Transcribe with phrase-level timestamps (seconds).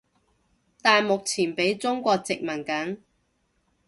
[0.81, 2.97] 但目前畀中國殖民緊